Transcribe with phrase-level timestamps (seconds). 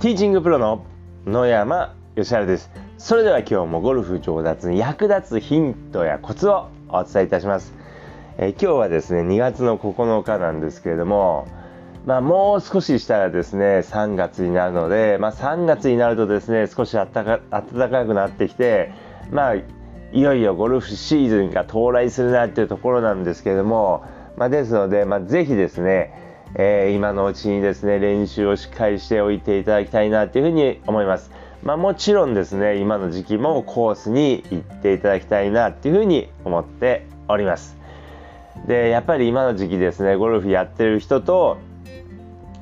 [0.00, 0.84] ティーチングプロの
[1.26, 2.70] 野山義晴です。
[2.98, 7.74] それでは今日もゴルフ上達に役立つヒントやコツをお伝えいたします、
[8.36, 11.48] えー、今日はですね2月の9日なんですけれども
[12.06, 18.92] まあ、もう少ししたらですね3月になるので、まあ、3月になるとですね少し暖か暖かくなってきて
[19.32, 19.64] まあい
[20.12, 24.04] よいよゴルフシーズンが到来するなっていうところなんですけれども、
[24.36, 31.30] まあ、ですので、まあ、ぜひですねえー、今のうちにですね練習をしっかりしておいていただきたいなというふうに思います。
[31.62, 37.76] まあ、もちろんですね今の時期もコースに行っていただきたいなっていうふうに思っております。
[38.66, 41.58] でやっぱり今の時期ですねゴルフやってる人と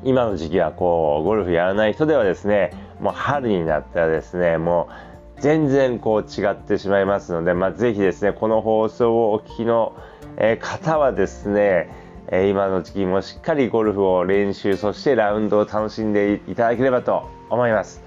[0.04, 4.88] 今の時期はこうゴルフやらない人ではですねもう春になったらですねも
[5.38, 9.94] う全然こう違ってしまいますので、まあ、ぜひですねこの放送をお聞きの
[10.60, 11.90] 方はですね
[12.28, 18.02] え今の時期もしっかりゴルフを練習そしてラウンドを楽しんでいただければと思います。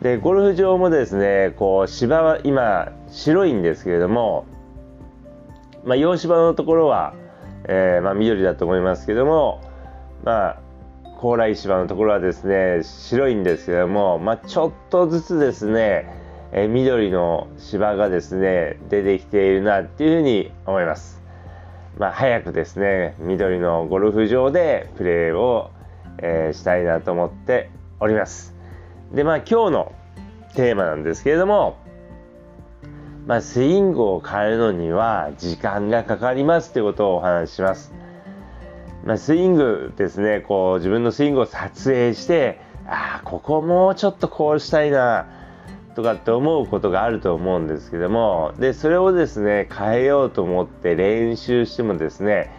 [0.00, 4.44] でゴルフ場もですねこう芝は今白いんですけれども、
[5.84, 7.14] まあ、洋芝のところは、
[7.64, 9.62] えー、まあ、緑だと思いますけども
[10.22, 10.60] まあ
[11.18, 16.06] 高麗芝のところはですね白いんですけども、まあ、ちょっとずつですね、
[16.52, 21.25] え緑の芝がですね出てきているなっていうふうに思います。
[21.98, 25.70] まあ、早くですね緑のゴルフ場でプレーを、
[26.18, 28.54] えー、したいなと思っております。
[29.12, 29.92] でまあ今日の
[30.54, 31.78] テーマなんですけれども、
[33.26, 37.92] まあ、スイングを変えるのには時間がかかりますということをお話しします、
[39.04, 45.35] まあ、スイングですねこう自分のスイングを撮影してああここもうちょっとこうしたいな。
[45.96, 52.52] とかって思うことがあると思うんですけどもでそれをですね変えようと思って練習してもですね、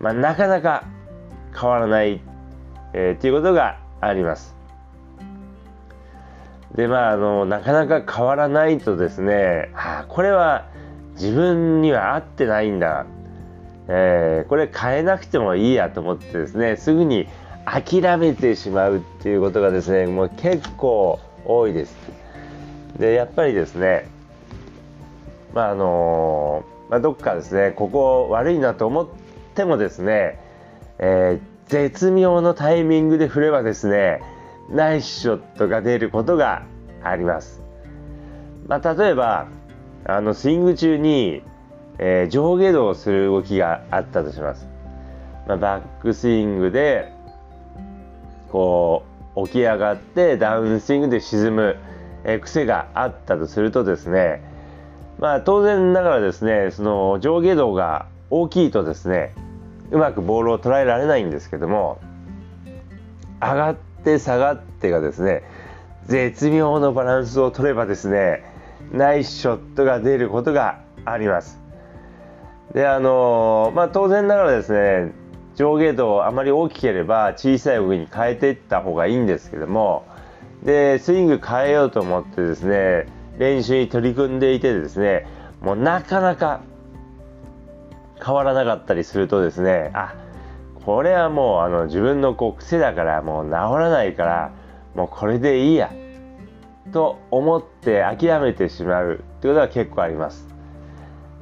[0.00, 0.84] まあ、なかなか
[1.58, 2.20] 変わらない、
[2.92, 4.56] えー、っていうことがあります。
[6.74, 10.66] でまああのなかなか変わらないとですねあこれは
[11.12, 13.06] 自分には合ってないんだ、
[13.88, 17.28] えー、これ変えなくてもいいやと思ってですねすぐに
[17.64, 22.19] 諦めてしまうっていうことがですねもう結構多いです。
[23.00, 24.06] でやっぱりですね
[25.54, 29.08] まああのまあ、どっかですねここ悪いなと思っ
[29.54, 30.38] てもですね、
[30.98, 34.20] えー、絶妙のタイミングで振ればですね
[34.70, 36.64] ナイスショットが出ることが
[37.02, 37.62] あります。
[38.66, 39.48] まあ、例えば
[40.04, 41.42] あのスイング中に、
[41.98, 44.68] えー、上下動する動きがあったとします。
[45.46, 47.12] まあ、バックスイングで
[48.50, 49.04] こ
[49.36, 51.76] う起き上がってダウンスイングで沈む。
[52.24, 54.42] えー、癖があったとするとですね、
[55.18, 59.34] まあ、当然ながらですねその上下動が大きいとですね
[59.90, 62.00] うまくボールを捉えられないんですけども
[63.40, 65.42] 上がって下がってがですね
[66.06, 68.44] 絶妙のバランスを取ればですね
[68.92, 71.60] ナイスショットが出ることがあります。
[72.74, 75.12] であのまあ、当然ながらですね
[75.56, 80.04] 上下動あまり大きければ小さい動きに変えていった方がいいんですけども
[80.62, 83.06] でスイング変えようと思ってですね
[83.38, 85.26] 練習に取り組んでいてですね
[85.60, 86.60] もうなかなか
[88.22, 90.14] 変わらなかったりするとですねあ
[90.84, 94.52] これはもうあの自分のこう癖だからもう治らないから
[94.94, 95.90] もうこれでいいや
[96.92, 100.48] と思って諦めてしまうってことは結構あります。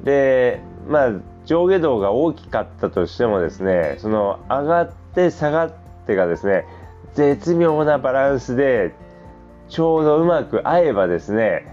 [0.03, 1.11] でまあ
[1.45, 5.73] 上下動が大きかったとしてもですねその上がって下がっ
[6.05, 6.65] てがですね
[7.15, 8.93] 絶妙なバランスで
[9.69, 11.65] ちょうどうまく合えばですね、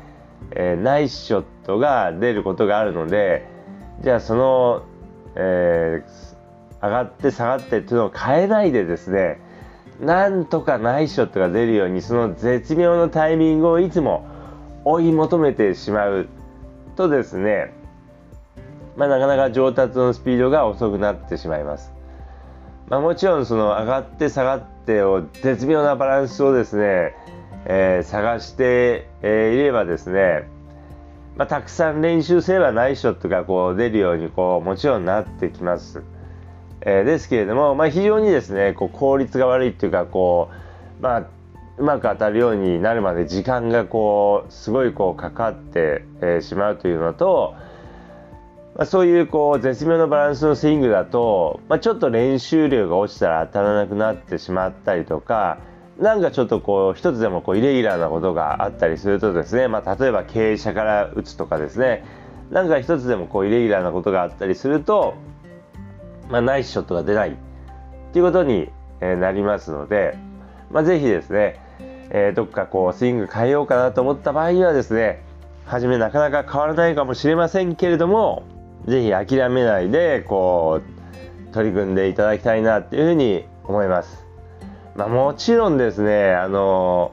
[0.52, 3.46] えー、ナイスショットが出ることがあるので
[4.02, 4.84] じゃあその、
[5.34, 9.40] えー、上がって下がってっていうのを変えないでですね
[10.00, 14.26] なんとかナイスショットが出るようにその絶妙のタイミングをいつも
[14.84, 16.28] 追い求めてしまう
[16.96, 17.72] とですね、
[18.96, 21.92] まあ、なかなか上達のスピードが遅くなってしまいます。
[22.88, 27.14] まあ、もちろんその上がって下がってを絶妙なバランスをですね
[27.68, 30.48] えー、探して、え、いればですね、
[31.36, 36.02] まあ、たくさん練習すればナイスショットがこう出るようにこうもちろんなってきます。
[36.80, 40.50] えー、ですけれども、まあ、非常にですねこう効率が悪いっていうかこ
[41.00, 41.26] う、まあ、
[41.78, 47.54] うまく当たるようになるまで時間がこうすごいこうかかって、え、しまうというのと、
[48.76, 55.58] まあ、そういうこう絶妙なバランスのスイングだと、まあ、ちょっと練習量が落ちたら当たらなくなってしまったりとか
[55.98, 62.04] なんかちょっとこう一つでもこうイレギュラーなことがあったりするとですね、まあ、例えば経営者から打つとかですね
[62.50, 65.14] なんか一つでもこうイレギュラーなことがあったりすると、
[66.28, 67.34] まあ、ナイスショットが出ないっ
[68.12, 68.68] ていうことに
[69.00, 70.18] なりますので、
[70.70, 71.60] まあ、ぜひですね、
[72.10, 75.22] えー、どっかこうスイング変えようかなと思った場合にはですね
[75.64, 78.44] 初めなかなか変わらないかもしれませんけれども
[78.86, 80.82] 是非諦めないでこ
[81.50, 84.25] う取り組んでいただきたいなっていうふうに思います。
[84.96, 87.12] まあ、もちろんですねあの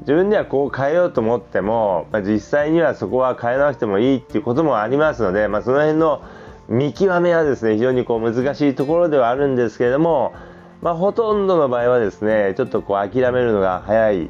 [0.00, 6.22] 自分ではこう変えようと思っても、まあ、実際にはそこは変えなくてもいいっていうこともありますので、まあ、その辺の
[6.68, 10.34] 見極めはですね非常にこう難しいところではあるんですけれども、
[10.82, 14.28] まあ、ほとんどの場合はですねちょっとこう諦めるのが早いっ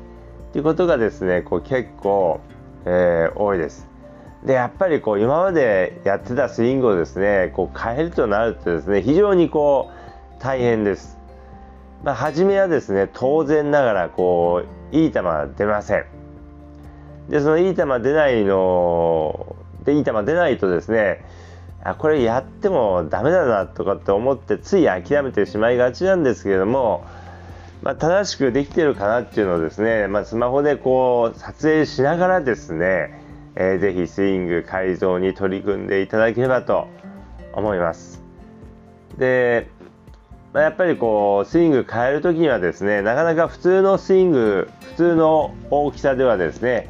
[0.53, 2.41] ていうことがですねこう結構、
[2.85, 3.89] えー、多いです。
[4.45, 9.91] でやっぱりこう今までやってたスイングをですねこう変えるとなるとですね非常にこ
[10.39, 11.14] う大変です。
[12.05, 14.62] まあ、初めはですね当然ながらこ
[14.93, 15.23] ういい球
[15.56, 16.05] 出ません。
[17.31, 21.25] でそのいい球出ないのでいい球出ないとですね
[21.83, 27.06] あこれやってもダメだなとかって思ってつい諦めてしまいがちなんですけれども、
[27.83, 33.19] まあ、正しくできてるかなっていうのをですね、まあ、スマホでこう撮影しながらですね、
[33.55, 36.89] えー、ぜひスイング改造に取り組んでいただければと
[37.55, 38.23] 思います。
[39.19, 39.69] で、
[40.55, 46.89] まあ、やっぱりこうスイング変える時にはですねなかなか普通のスイング普通の大きさではですね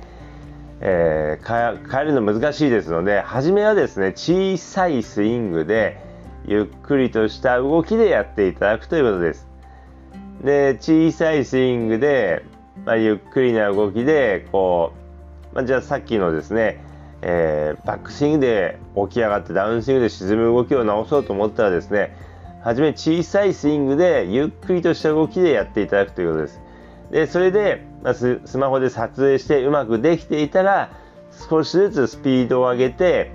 [0.86, 5.98] えー、変えるの難しいですので初めはですね小さいスイングで
[6.46, 9.48] ゆっくりとした動きでやっていただくということです。
[10.42, 12.44] で小さいスイングで、
[12.84, 14.92] まあ、ゆっくりな動きでこ
[15.52, 16.84] う、まあ、じゃあさっきのですね、
[17.22, 18.78] えー、バックスイングで
[19.08, 22.14] 起き上がってダウンスイングで沈む動きを直そうと思ったらですね
[22.64, 26.60] 初め小さいスイングでゆっくりとした動きでやっていただくということです。
[27.10, 30.90] でそれでまあ、スマホで撮影してうまくできていたら
[31.48, 33.32] 少しずつスピードを上げて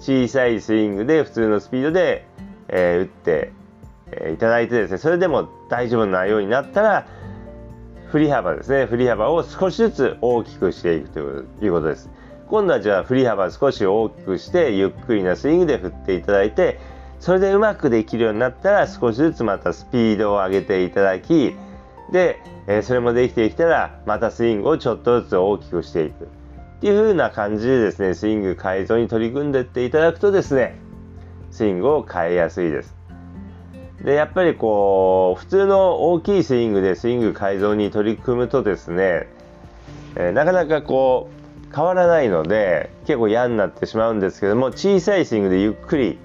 [0.00, 2.26] 小さいスイングで普通のスピードで、
[2.68, 3.52] えー、打って、
[4.10, 7.06] え、いただいてですねそれでも大丈夫なようになったら
[8.10, 12.10] 振り幅ですね振り幅を少しずつ大きくしていくということです。
[12.48, 16.80] 今度はじゃあ振り幅少し大きくしてゆっくりなスイングで振っていただいて
[17.20, 21.56] それでうまくできるようになったら少しずつまたスピードを上げていただき
[22.12, 26.24] で、えそれもできてきたらまたスイングをちょっとずつ大きくしていく。
[26.24, 30.78] っていう風な感じでですねスイング改造に取り組んでいっていただくとですね
[31.50, 32.94] スイングを変えやすいです。
[34.04, 39.26] でやっぱりこう普通の大きいスイングでスイング改造に取り組むとですね、
[40.14, 41.30] え、なかなかこ
[41.68, 46.18] う変わらないので結構嫌になってしまうんですけども小さいスイングでゆっくり、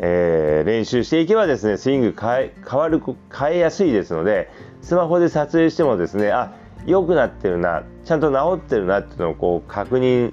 [0.00, 3.02] えー、練習していけばですねスイング変え変わる
[3.36, 4.48] 変えやすいですので
[4.80, 6.54] スマホで撮影してもですねあ
[6.86, 10.32] 良くなってるなちゃんと治ってるなっていうのをこう確認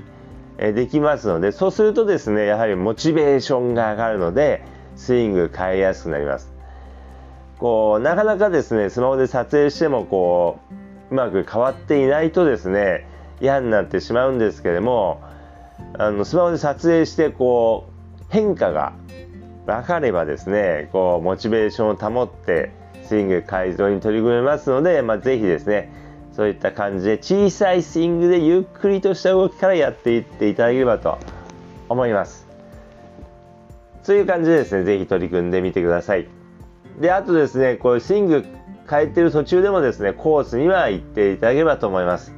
[0.57, 4.63] できますのでそうするとですねやはりモチベーションが上がるので
[4.95, 6.53] スイング変えやすくなります。
[7.57, 10.59] こうなかなかですねスマホで撮影してもこ
[11.09, 13.07] ううまく変わっていないとですね
[13.41, 15.21] 嫌になってしまうんですけれども
[15.97, 17.89] あのスマホで撮影してこ
[18.21, 18.93] う変化が
[19.65, 22.71] 分かればですねこうモチベーションを保って
[23.03, 25.91] スイング改造に取り組めますので、まあ、ぜひですね
[26.33, 31.17] そういった感じで小さいスイングでゆっくりとした動きからやっていっていただければと
[31.87, 32.45] 思います。
[34.03, 36.27] そういう感じでですねぜひ取り組んでみてください。
[36.99, 38.45] であとですねこういうスイング
[38.89, 42.33] 変えてる途中でもですねコースには行っていただければと思います。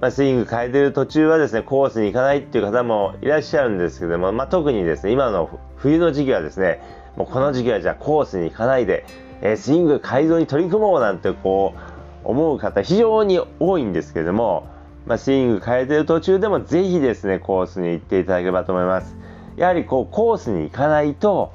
[0.00, 6.80] まあ、スイング変えてる途中はですねコースに行かないっていう方もいらっしゃるんですけども、まあ、特にですね今の冬の時期はですね
[7.16, 9.04] もうこの時期はじゃあコースに行かないで
[9.42, 11.80] えスイング改造に取り組もうなんてこう
[12.24, 14.68] 思う方非常に多いんですけども、
[15.06, 19.16] まあ、スイング変えてる途中でもぜひですねコースに行っていただければと思います。
[19.56, 21.52] やはりこうコースに行かないと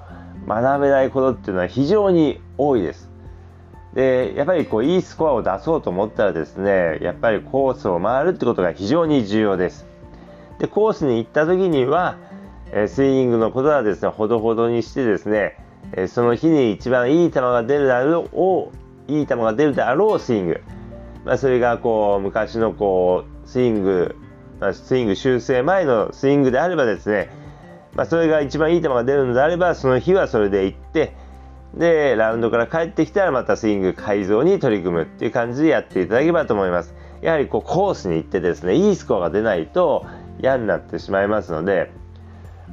[0.47, 3.09] 学べないことっていうのは非常に多いです。
[3.95, 9.85] でやっぱりこういいスコアを出そうと思ったらですねやっぱりコースを回るってことが非常に重要です。
[10.59, 12.17] でコースに行った時には
[12.87, 15.57] スイングのことはですねほどほどにしてですね
[15.93, 18.71] えその日に一番いい球が出るだろ
[19.07, 20.61] ういい球が出るであろうスイング、
[21.23, 24.15] まあ、それがこう昔のこうスイング、
[24.59, 27.29] まあ、スイング修正前のスイングであればですね、
[27.93, 31.15] まあ、それが一番いい球が出るのであればその日はそれで行って
[31.77, 40.05] でラウンドから帰ってきたらまたスイング改造に取り組むっていう感じでやっていただければと思いますやはりこうコースに行ってですねいいスコアが出ないと
[40.41, 41.91] 嫌になってしまいますので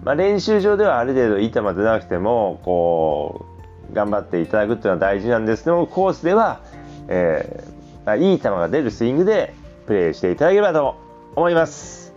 [0.02, 3.47] まあ、練習場ではある程度いい球出なくてもこ
[3.90, 6.61] う頑張っていただくっていうのは大事なんですけどもコースでは、
[7.09, 9.54] えーまあ、いい球が出るスイングで
[9.87, 10.97] プレーしていただければと
[11.37, 12.14] 思います。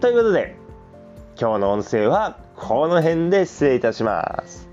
[0.00, 0.56] ということで
[1.38, 4.65] 今日の音声はこの辺で失礼いたします。